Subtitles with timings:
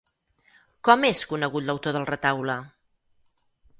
[0.87, 2.57] Com és conegut l'autor del retaule?